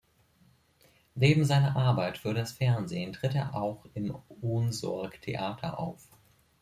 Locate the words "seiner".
1.45-1.75